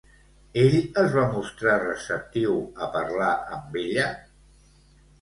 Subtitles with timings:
[0.61, 4.13] Ell es va mostrar receptiu a parlar amb ella?